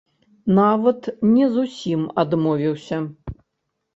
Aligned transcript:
Нават 0.59 1.01
не 1.33 1.49
зусім 1.57 2.01
адмовіўся. 2.23 2.97